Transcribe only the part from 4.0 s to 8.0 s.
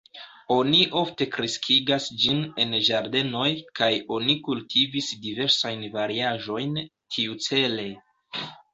oni kultivis diversajn variaĵojn tiucele.